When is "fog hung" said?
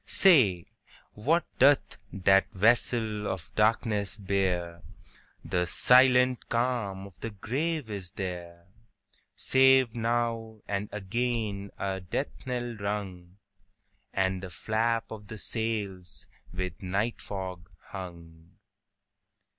17.21-18.57